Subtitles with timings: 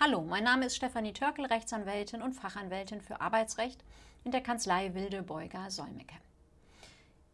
[0.00, 3.82] Hallo, mein Name ist Stefanie Törkel, Rechtsanwältin und Fachanwältin für Arbeitsrecht
[4.22, 6.14] in der Kanzlei Wilde Beuger Solmecke.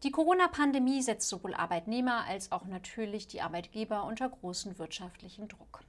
[0.01, 5.83] Die Corona-Pandemie setzt sowohl Arbeitnehmer als auch natürlich die Arbeitgeber unter großen wirtschaftlichen Druck.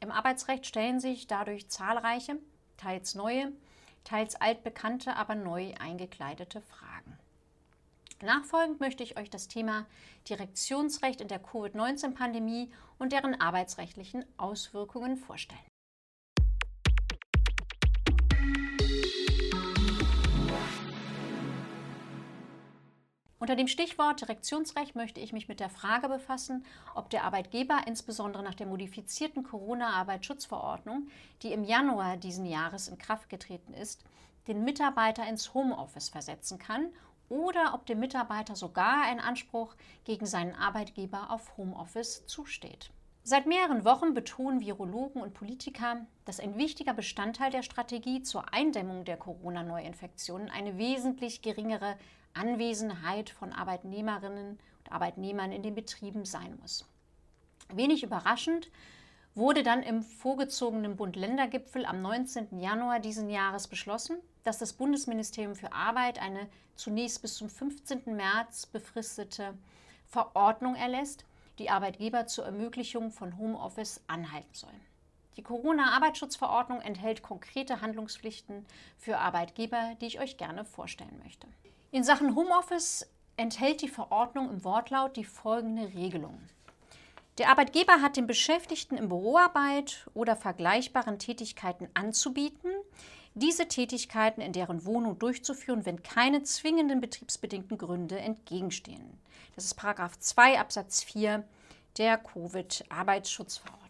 [0.00, 2.36] Im Arbeitsrecht stellen sich dadurch zahlreiche,
[2.76, 3.50] teils neue,
[4.04, 7.18] teils altbekannte, aber neu eingekleidete Fragen.
[8.22, 9.84] Nachfolgend möchte ich euch das Thema
[10.28, 12.70] Direktionsrecht in der Covid-19-Pandemie
[13.00, 15.69] und deren arbeitsrechtlichen Auswirkungen vorstellen.
[23.40, 26.62] Unter dem Stichwort Direktionsrecht möchte ich mich mit der Frage befassen,
[26.94, 31.08] ob der Arbeitgeber insbesondere nach der modifizierten Corona-Arbeitsschutzverordnung,
[31.42, 34.04] die im Januar diesen Jahres in Kraft getreten ist,
[34.46, 36.90] den Mitarbeiter ins Homeoffice versetzen kann
[37.30, 42.90] oder ob dem Mitarbeiter sogar ein Anspruch gegen seinen Arbeitgeber auf Homeoffice zusteht.
[43.22, 49.06] Seit mehreren Wochen betonen Virologen und Politiker, dass ein wichtiger Bestandteil der Strategie zur Eindämmung
[49.06, 51.96] der Corona-Neuinfektionen eine wesentlich geringere
[52.34, 56.84] Anwesenheit von Arbeitnehmerinnen und Arbeitnehmern in den Betrieben sein muss.
[57.72, 58.70] Wenig überraschend
[59.34, 62.58] wurde dann im vorgezogenen Bund-Länder-Gipfel am 19.
[62.58, 68.16] Januar diesen Jahres beschlossen, dass das Bundesministerium für Arbeit eine zunächst bis zum 15.
[68.16, 69.54] März befristete
[70.06, 71.24] Verordnung erlässt,
[71.58, 74.70] die Arbeitgeber zur Ermöglichung von Homeoffice anhalten soll.
[75.36, 78.66] Die Corona-Arbeitsschutzverordnung enthält konkrete Handlungspflichten
[78.98, 81.46] für Arbeitgeber, die ich euch gerne vorstellen möchte.
[81.92, 83.04] In Sachen Homeoffice
[83.36, 86.40] enthält die Verordnung im Wortlaut die folgende Regelung.
[87.38, 92.70] Der Arbeitgeber hat den Beschäftigten in Büroarbeit oder vergleichbaren Tätigkeiten anzubieten,
[93.34, 99.18] diese Tätigkeiten in deren Wohnung durchzuführen, wenn keine zwingenden betriebsbedingten Gründe entgegenstehen.
[99.56, 101.42] Das ist Paragraph 2 Absatz 4
[101.98, 103.89] der Covid-Arbeitsschutzverordnung.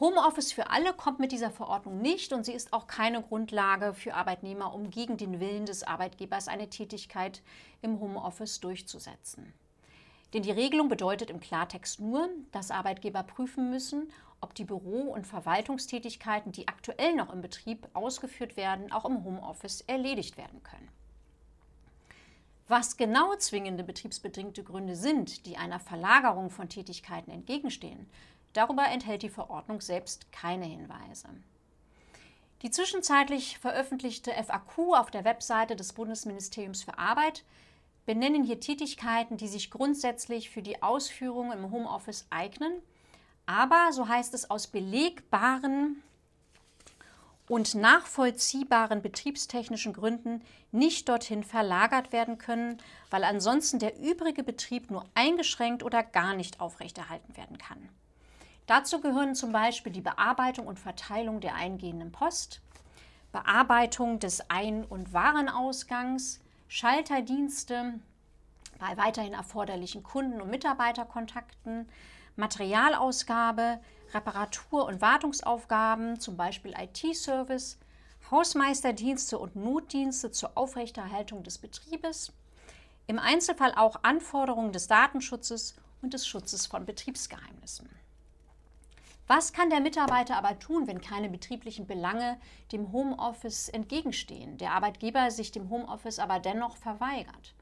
[0.00, 4.14] Homeoffice für alle kommt mit dieser Verordnung nicht und sie ist auch keine Grundlage für
[4.14, 7.42] Arbeitnehmer, um gegen den Willen des Arbeitgebers eine Tätigkeit
[7.82, 9.52] im Homeoffice durchzusetzen.
[10.32, 14.10] Denn die Regelung bedeutet im Klartext nur, dass Arbeitgeber prüfen müssen,
[14.40, 19.82] ob die Büro- und Verwaltungstätigkeiten, die aktuell noch im Betrieb ausgeführt werden, auch im Homeoffice
[19.82, 20.88] erledigt werden können.
[22.68, 28.08] Was genau zwingende betriebsbedingte Gründe sind, die einer Verlagerung von Tätigkeiten entgegenstehen,
[28.52, 31.28] Darüber enthält die Verordnung selbst keine Hinweise.
[32.62, 37.44] Die zwischenzeitlich veröffentlichte FAQ auf der Webseite des Bundesministeriums für Arbeit
[38.04, 42.72] benennen hier Tätigkeiten, die sich grundsätzlich für die Ausführung im Homeoffice eignen,
[43.46, 46.02] aber, so heißt es, aus belegbaren
[47.48, 52.78] und nachvollziehbaren betriebstechnischen Gründen nicht dorthin verlagert werden können,
[53.10, 57.88] weil ansonsten der übrige Betrieb nur eingeschränkt oder gar nicht aufrechterhalten werden kann.
[58.70, 62.60] Dazu gehören zum Beispiel die Bearbeitung und Verteilung der eingehenden Post,
[63.32, 66.38] Bearbeitung des Ein- und Warenausgangs,
[66.68, 67.94] Schalterdienste
[68.78, 71.88] bei weiterhin erforderlichen Kunden- und Mitarbeiterkontakten,
[72.36, 73.80] Materialausgabe,
[74.14, 77.76] Reparatur- und Wartungsaufgaben, zum Beispiel IT-Service,
[78.30, 82.32] Hausmeisterdienste und Notdienste zur Aufrechterhaltung des Betriebes,
[83.08, 87.99] im Einzelfall auch Anforderungen des Datenschutzes und des Schutzes von Betriebsgeheimnissen.
[89.32, 92.36] Was kann der Mitarbeiter aber tun, wenn keine betrieblichen Belange
[92.72, 97.54] dem Homeoffice entgegenstehen, der Arbeitgeber sich dem Homeoffice aber dennoch verweigert?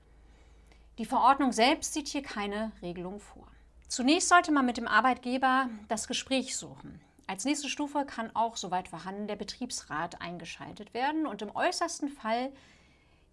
[0.97, 3.47] Die Verordnung selbst sieht hier keine Regelung vor.
[3.87, 7.03] Zunächst sollte man mit dem Arbeitgeber das Gespräch suchen.
[7.27, 12.51] Als nächste Stufe kann auch, soweit vorhanden, der Betriebsrat eingeschaltet werden und im äußersten Fall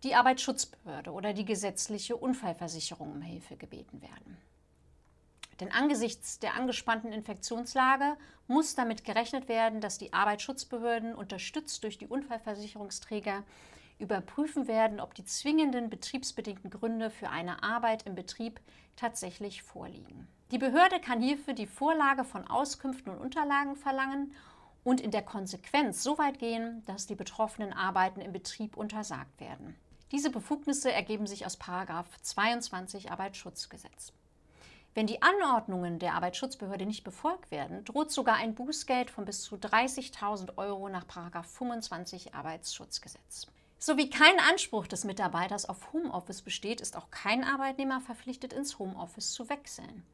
[0.04, 4.38] die Arbeitsschutzbehörde oder die gesetzliche Unfallversicherung um Hilfe gebeten werden.
[5.60, 8.18] Denn angesichts der angespannten Infektionslage
[8.48, 13.44] muss damit gerechnet werden, dass die Arbeitsschutzbehörden unterstützt durch die Unfallversicherungsträger
[13.98, 18.60] überprüfen werden, ob die zwingenden betriebsbedingten Gründe für eine Arbeit im Betrieb
[18.98, 20.28] tatsächlich vorliegen.
[20.52, 24.34] Die Behörde kann hierfür die Vorlage von Auskünften und Unterlagen verlangen
[24.84, 29.76] und in der Konsequenz so weit gehen, dass die betroffenen Arbeiten im Betrieb untersagt werden.
[30.12, 34.14] Diese Befugnisse ergeben sich aus 22 Arbeitsschutzgesetz.
[34.96, 39.58] Wenn die Anordnungen der Arbeitsschutzbehörde nicht befolgt werden, droht sogar ein Bußgeld von bis zu
[39.58, 43.48] 30.000 Euro nach 25 Arbeitsschutzgesetz.
[43.78, 48.80] So wie kein Anspruch des Mitarbeiters auf Homeoffice besteht, ist auch kein Arbeitnehmer verpflichtet, ins
[48.80, 50.06] Homeoffice zu wechseln.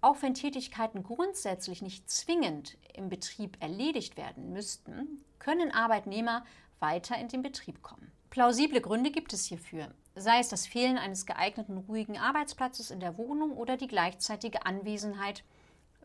[0.00, 6.46] Auch wenn Tätigkeiten grundsätzlich nicht zwingend im Betrieb erledigt werden müssten, können Arbeitnehmer
[6.80, 8.10] weiter in den Betrieb kommen.
[8.34, 13.16] Plausible Gründe gibt es hierfür, sei es das Fehlen eines geeigneten ruhigen Arbeitsplatzes in der
[13.16, 15.44] Wohnung oder die gleichzeitige Anwesenheit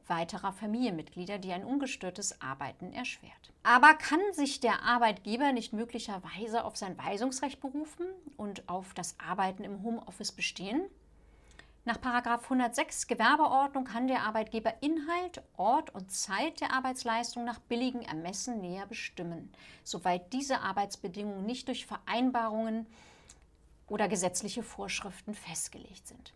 [0.05, 3.51] weiterer Familienmitglieder, die ein ungestörtes Arbeiten erschwert.
[3.63, 8.05] Aber kann sich der Arbeitgeber nicht möglicherweise auf sein Weisungsrecht berufen
[8.37, 10.81] und auf das Arbeiten im Homeoffice bestehen?
[11.89, 18.61] Nach 106 Gewerbeordnung kann der Arbeitgeber Inhalt, Ort und Zeit der Arbeitsleistung nach billigem Ermessen
[18.61, 19.51] näher bestimmen,
[19.83, 22.85] soweit diese Arbeitsbedingungen nicht durch Vereinbarungen
[23.87, 26.31] oder gesetzliche Vorschriften festgelegt sind.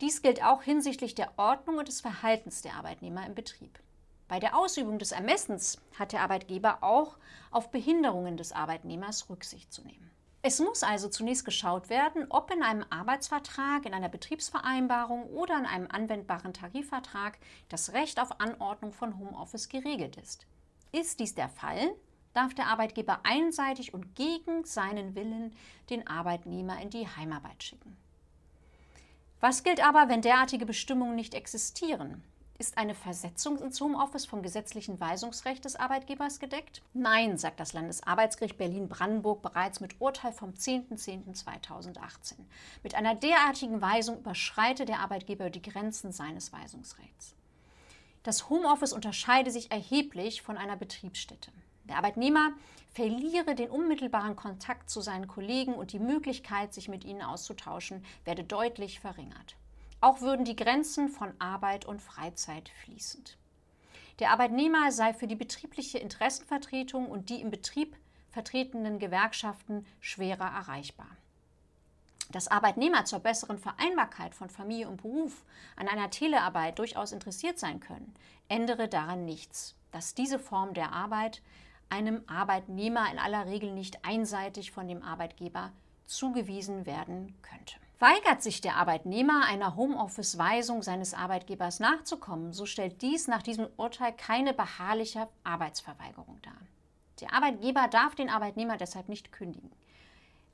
[0.00, 3.78] Dies gilt auch hinsichtlich der Ordnung und des Verhaltens der Arbeitnehmer im Betrieb.
[4.26, 7.18] Bei der Ausübung des Ermessens hat der Arbeitgeber auch
[7.50, 10.10] auf Behinderungen des Arbeitnehmers Rücksicht zu nehmen.
[10.44, 15.66] Es muss also zunächst geschaut werden, ob in einem Arbeitsvertrag, in einer Betriebsvereinbarung oder in
[15.66, 20.46] einem anwendbaren Tarifvertrag das Recht auf Anordnung von Homeoffice geregelt ist.
[20.90, 21.94] Ist dies der Fall,
[22.34, 25.54] darf der Arbeitgeber einseitig und gegen seinen Willen
[25.90, 27.96] den Arbeitnehmer in die Heimarbeit schicken.
[29.38, 32.24] Was gilt aber, wenn derartige Bestimmungen nicht existieren?
[32.62, 36.80] Ist eine Versetzung ins Homeoffice vom gesetzlichen Weisungsrecht des Arbeitgebers gedeckt?
[36.94, 42.34] Nein, sagt das Landesarbeitsgericht Berlin-Brandenburg bereits mit Urteil vom 10.10.2018.
[42.84, 47.34] Mit einer derartigen Weisung überschreite der Arbeitgeber die Grenzen seines Weisungsrechts.
[48.22, 51.50] Das Homeoffice unterscheide sich erheblich von einer Betriebsstätte.
[51.88, 52.52] Der Arbeitnehmer
[52.92, 58.44] verliere den unmittelbaren Kontakt zu seinen Kollegen und die Möglichkeit, sich mit ihnen auszutauschen, werde
[58.44, 59.56] deutlich verringert.
[60.02, 63.38] Auch würden die Grenzen von Arbeit und Freizeit fließend.
[64.18, 67.96] Der Arbeitnehmer sei für die betriebliche Interessenvertretung und die im Betrieb
[68.30, 71.06] vertretenen Gewerkschaften schwerer erreichbar.
[72.32, 75.44] Dass Arbeitnehmer zur besseren Vereinbarkeit von Familie und Beruf
[75.76, 78.12] an einer Telearbeit durchaus interessiert sein können,
[78.48, 81.42] ändere daran nichts, dass diese Form der Arbeit
[81.90, 85.70] einem Arbeitnehmer in aller Regel nicht einseitig von dem Arbeitgeber
[86.06, 87.81] zugewiesen werden könnte.
[87.98, 94.12] Weigert sich der Arbeitnehmer einer Homeoffice-Weisung seines Arbeitgebers nachzukommen, so stellt dies nach diesem Urteil
[94.12, 96.60] keine beharrliche Arbeitsverweigerung dar.
[97.20, 99.70] Der Arbeitgeber darf den Arbeitnehmer deshalb nicht kündigen.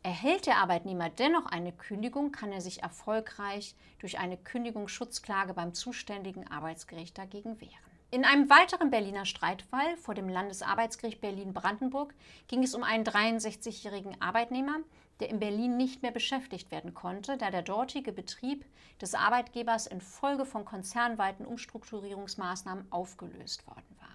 [0.03, 6.51] Erhält der Arbeitnehmer dennoch eine Kündigung, kann er sich erfolgreich durch eine Kündigungsschutzklage beim zuständigen
[6.51, 7.88] Arbeitsgericht dagegen wehren.
[8.11, 12.15] In einem weiteren Berliner Streitfall vor dem Landesarbeitsgericht Berlin-Brandenburg
[12.47, 14.79] ging es um einen 63-jährigen Arbeitnehmer,
[15.21, 18.65] der in Berlin nicht mehr beschäftigt werden konnte, da der dortige Betrieb
[18.99, 24.09] des Arbeitgebers infolge von konzernweiten Umstrukturierungsmaßnahmen aufgelöst worden war.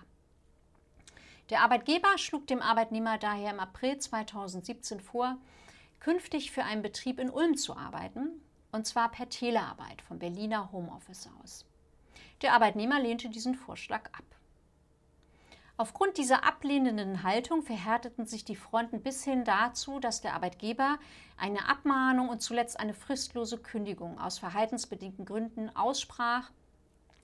[1.51, 5.37] Der Arbeitgeber schlug dem Arbeitnehmer daher im April 2017 vor,
[5.99, 8.41] künftig für einen Betrieb in Ulm zu arbeiten,
[8.71, 11.67] und zwar per Telearbeit vom Berliner Homeoffice aus.
[12.43, 14.25] Der Arbeitnehmer lehnte diesen Vorschlag ab.
[15.77, 20.99] Aufgrund dieser ablehnenden Haltung verhärteten sich die Fronten bis hin dazu, dass der Arbeitgeber
[21.37, 26.51] eine Abmahnung und zuletzt eine fristlose Kündigung aus verhaltensbedingten Gründen aussprach,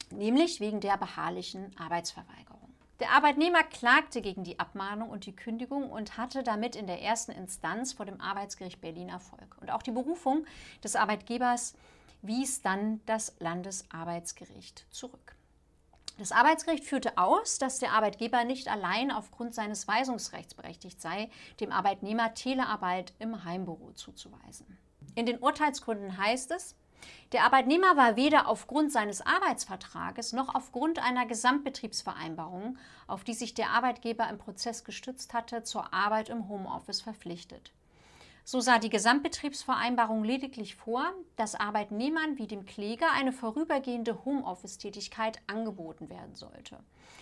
[0.10, 2.74] nämlich wegen der beharrlichen Arbeitsverweigerung.
[3.02, 7.32] Der Arbeitnehmer klagte gegen die Abmahnung und die Kündigung und hatte damit in der ersten
[7.32, 9.58] Instanz vor dem Arbeitsgericht Berlin Erfolg.
[9.62, 10.46] Und auch die Berufung
[10.84, 11.76] des Arbeitgebers
[12.22, 15.36] wies dann das Landesarbeitsgericht zurück.
[16.18, 21.30] Das Arbeitsgericht führte aus, dass der Arbeitgeber nicht allein aufgrund seines Weisungsrechts berechtigt sei,
[21.62, 24.78] dem Arbeitnehmer Telearbeit im Heimbüro zuzuweisen.
[25.16, 26.76] In den Urteilsgründen heißt es,
[27.32, 32.78] der Arbeitnehmer war weder aufgrund seines Arbeitsvertrages noch aufgrund einer Gesamtbetriebsvereinbarung,
[33.08, 37.72] auf die sich der Arbeitgeber im Prozess gestützt hatte, zur Arbeit im Homeoffice verpflichtet.
[38.44, 46.10] So sah die Gesamtbetriebsvereinbarung lediglich vor, dass Arbeitnehmern wie dem Kläger eine vorübergehende Homeoffice-Tätigkeit angeboten
[46.10, 46.80] werden sollte.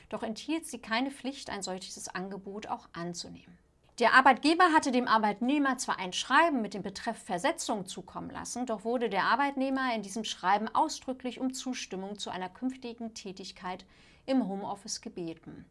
[0.10, 3.58] Doch enthielt sie keine Pflicht, ein solches Angebot auch anzunehmen.
[4.00, 8.84] Der Arbeitgeber hatte dem Arbeitnehmer zwar ein Schreiben mit dem Betreff Versetzung zukommen lassen, doch
[8.84, 13.86] wurde der Arbeitnehmer in diesem Schreiben ausdrücklich um Zustimmung zu einer künftigen Tätigkeit
[14.28, 15.66] im Homeoffice gebeten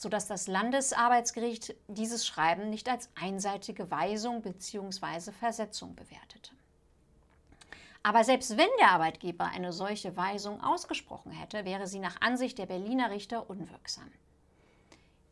[0.00, 5.30] sodass das Landesarbeitsgericht dieses Schreiben nicht als einseitige Weisung bzw.
[5.30, 6.52] Versetzung bewertete.
[8.02, 12.64] Aber selbst wenn der Arbeitgeber eine solche Weisung ausgesprochen hätte, wäre sie nach Ansicht der
[12.64, 14.10] Berliner Richter unwirksam.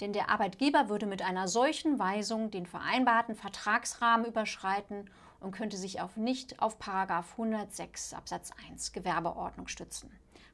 [0.03, 5.09] Denn der Arbeitgeber würde mit einer solchen Weisung den vereinbarten Vertragsrahmen überschreiten
[5.41, 10.11] und könnte sich auf nicht auf 106 Absatz 1 Gewerbeordnung stützen,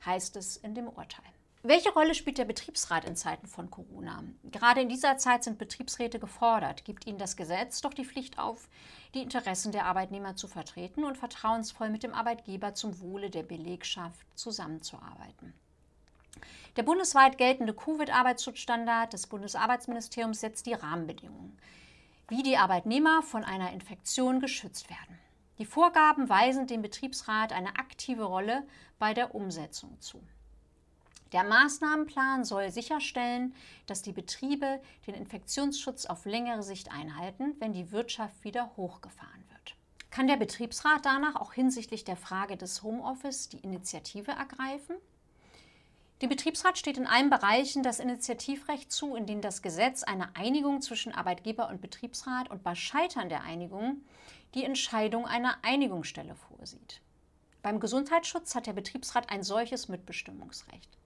[0.06, 1.24] heißt es in dem Urteil.
[1.66, 4.22] Welche Rolle spielt der Betriebsrat in Zeiten von Corona?
[4.42, 6.84] Gerade in dieser Zeit sind Betriebsräte gefordert.
[6.84, 8.68] Gibt ihnen das Gesetz doch die Pflicht auf,
[9.14, 14.26] die Interessen der Arbeitnehmer zu vertreten und vertrauensvoll mit dem Arbeitgeber zum Wohle der Belegschaft
[14.34, 15.54] zusammenzuarbeiten.
[16.76, 21.58] Der bundesweit geltende Covid-Arbeitsschutzstandard des Bundesarbeitsministeriums setzt die Rahmenbedingungen,
[22.28, 25.18] wie die Arbeitnehmer von einer Infektion geschützt werden.
[25.56, 28.66] Die Vorgaben weisen dem Betriebsrat eine aktive Rolle
[28.98, 30.22] bei der Umsetzung zu.
[31.34, 37.90] Der Maßnahmenplan soll sicherstellen, dass die Betriebe den Infektionsschutz auf längere Sicht einhalten, wenn die
[37.90, 39.74] Wirtschaft wieder hochgefahren wird.
[40.12, 44.94] Kann der Betriebsrat danach auch hinsichtlich der Frage des Homeoffice die Initiative ergreifen?
[46.22, 50.82] Dem Betriebsrat steht in allen Bereichen das Initiativrecht zu, in denen das Gesetz eine Einigung
[50.82, 54.02] zwischen Arbeitgeber und Betriebsrat und bei Scheitern der Einigung
[54.54, 57.00] die Entscheidung einer Einigungsstelle vorsieht.
[57.60, 60.96] Beim Gesundheitsschutz hat der Betriebsrat ein solches Mitbestimmungsrecht.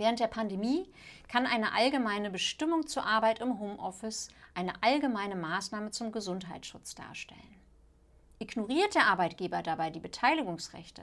[0.00, 0.90] Während der Pandemie
[1.28, 7.60] kann eine allgemeine Bestimmung zur Arbeit im Homeoffice eine allgemeine Maßnahme zum Gesundheitsschutz darstellen.
[8.38, 11.02] Ignoriert der Arbeitgeber dabei die Beteiligungsrechte,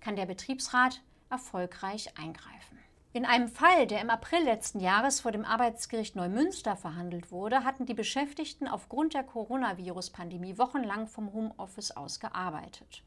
[0.00, 2.78] kann der Betriebsrat erfolgreich eingreifen.
[3.12, 7.84] In einem Fall, der im April letzten Jahres vor dem Arbeitsgericht Neumünster verhandelt wurde, hatten
[7.84, 13.02] die Beschäftigten aufgrund der Coronavirus-Pandemie wochenlang vom Homeoffice aus gearbeitet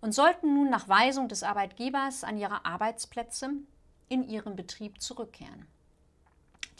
[0.00, 3.50] und sollten nun nach Weisung des Arbeitgebers an ihre Arbeitsplätze
[4.12, 5.66] in ihren Betrieb zurückkehren.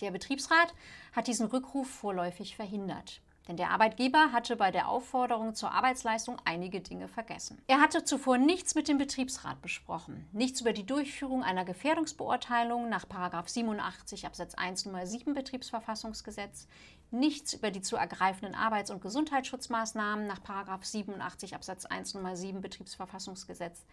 [0.03, 0.75] Der Betriebsrat
[1.13, 3.23] hat diesen Rückruf vorläufig verhindert.
[3.49, 7.61] Denn der Arbeitgeber hatte bei der Aufforderung zur Arbeitsleistung einige Dinge vergessen.
[7.67, 13.05] Er hatte zuvor nichts mit dem Betriebsrat besprochen, nichts über die Durchführung einer Gefährdungsbeurteilung nach
[13.47, 16.69] 87 Absatz 1 Nummer 7 Betriebsverfassungsgesetz,
[17.11, 20.39] nichts über die zu ergreifenden Arbeits- und Gesundheitsschutzmaßnahmen nach
[20.81, 23.85] 87 Absatz 1 Nummer 7 Betriebsverfassungsgesetz,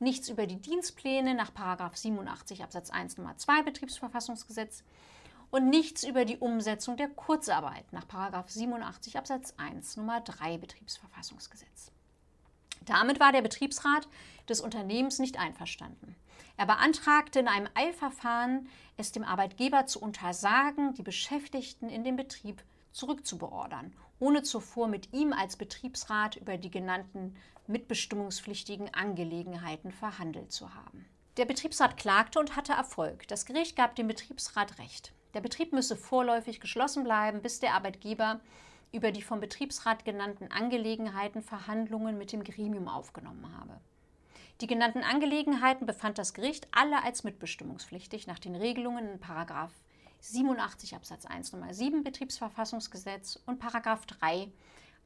[0.00, 1.50] nichts über die Dienstpläne nach
[1.94, 4.84] 87 Absatz 1 Nummer 2 Betriebsverfassungsgesetz,
[5.50, 8.04] und nichts über die Umsetzung der Kurzarbeit nach
[8.46, 11.90] 87 Absatz 1 Nummer 3 Betriebsverfassungsgesetz.
[12.84, 14.08] Damit war der Betriebsrat
[14.48, 16.16] des Unternehmens nicht einverstanden.
[16.56, 22.62] Er beantragte in einem Eilverfahren, es dem Arbeitgeber zu untersagen, die Beschäftigten in den Betrieb
[22.92, 27.36] zurückzubeordern, ohne zuvor mit ihm als Betriebsrat über die genannten
[27.68, 31.06] mitbestimmungspflichtigen Angelegenheiten verhandelt zu haben.
[31.36, 33.28] Der Betriebsrat klagte und hatte Erfolg.
[33.28, 35.12] Das Gericht gab dem Betriebsrat Recht.
[35.34, 38.40] Der Betrieb müsse vorläufig geschlossen bleiben, bis der Arbeitgeber
[38.92, 43.78] über die vom Betriebsrat genannten Angelegenheiten Verhandlungen mit dem Gremium aufgenommen habe.
[44.60, 49.20] Die genannten Angelegenheiten befand das Gericht alle als mitbestimmungspflichtig nach den Regelungen in
[50.20, 53.60] 87 Absatz 1 Nummer 7 Betriebsverfassungsgesetz und
[54.06, 54.50] 3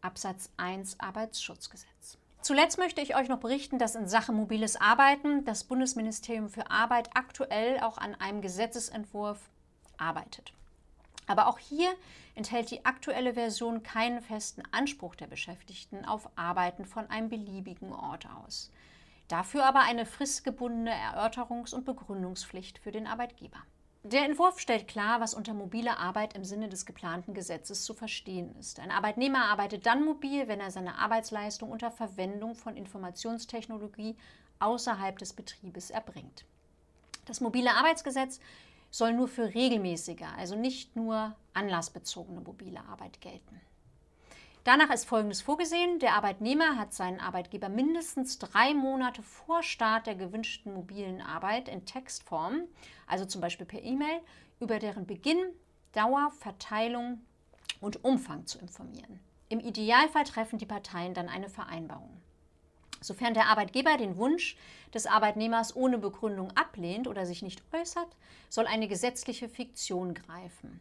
[0.00, 2.16] Absatz 1 Arbeitsschutzgesetz.
[2.40, 7.10] Zuletzt möchte ich euch noch berichten, dass in Sachen mobiles Arbeiten das Bundesministerium für Arbeit
[7.14, 9.38] aktuell auch an einem Gesetzesentwurf
[10.02, 10.52] arbeitet.
[11.26, 11.88] Aber auch hier
[12.34, 18.26] enthält die aktuelle Version keinen festen Anspruch der Beschäftigten auf Arbeiten von einem beliebigen Ort
[18.42, 18.70] aus.
[19.28, 23.58] Dafür aber eine fristgebundene Erörterungs- und Begründungspflicht für den Arbeitgeber.
[24.04, 28.52] Der Entwurf stellt klar, was unter mobile Arbeit im Sinne des geplanten Gesetzes zu verstehen
[28.58, 28.80] ist.
[28.80, 34.16] Ein Arbeitnehmer arbeitet dann mobil, wenn er seine Arbeitsleistung unter Verwendung von Informationstechnologie
[34.58, 36.44] außerhalb des Betriebes erbringt.
[37.26, 38.40] Das mobile Arbeitsgesetz
[38.92, 43.60] soll nur für regelmäßige, also nicht nur anlassbezogene mobile Arbeit gelten.
[44.64, 45.98] Danach ist Folgendes vorgesehen.
[45.98, 51.84] Der Arbeitnehmer hat seinen Arbeitgeber mindestens drei Monate vor Start der gewünschten mobilen Arbeit in
[51.84, 52.68] Textform,
[53.08, 54.20] also zum Beispiel per E-Mail,
[54.60, 55.40] über deren Beginn,
[55.92, 57.20] Dauer, Verteilung
[57.80, 59.18] und Umfang zu informieren.
[59.48, 62.21] Im Idealfall treffen die Parteien dann eine Vereinbarung.
[63.02, 64.56] Sofern der Arbeitgeber den Wunsch
[64.94, 68.16] des Arbeitnehmers ohne Begründung ablehnt oder sich nicht äußert,
[68.48, 70.80] soll eine gesetzliche Fiktion greifen.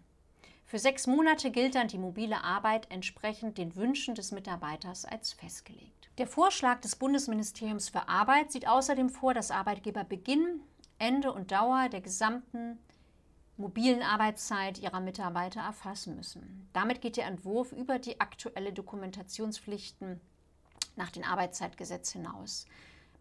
[0.65, 6.09] Für sechs Monate gilt dann die mobile Arbeit entsprechend den Wünschen des Mitarbeiters als festgelegt.
[6.17, 10.61] Der Vorschlag des Bundesministeriums für Arbeit sieht außerdem vor, dass Arbeitgeber Beginn,
[10.97, 12.79] Ende und Dauer der gesamten
[13.57, 16.69] mobilen Arbeitszeit ihrer Mitarbeiter erfassen müssen.
[16.73, 20.21] Damit geht der Entwurf über die aktuelle Dokumentationspflichten
[21.01, 22.67] nach dem Arbeitszeitgesetz hinaus.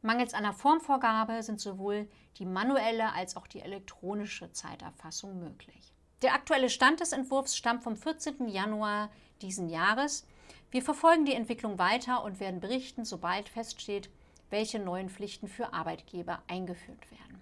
[0.03, 5.95] Mangels einer Formvorgabe sind sowohl die manuelle als auch die elektronische Zeiterfassung möglich.
[6.21, 8.49] Der aktuelle Stand des Entwurfs stammt vom 14.
[8.49, 9.11] Januar
[9.41, 10.27] diesen Jahres.
[10.71, 14.11] Wir verfolgen die Entwicklung weiter und werden berichten, sobald feststeht,
[14.51, 17.41] welche neuen Pflichten für Arbeitgeber eingeführt werden.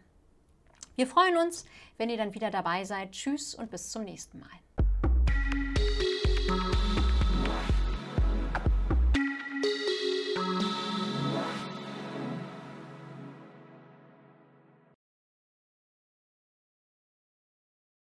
[0.95, 1.65] Wir freuen uns,
[1.97, 3.11] wenn ihr dann wieder dabei seid.
[3.11, 4.49] Tschüss und bis zum nächsten Mal.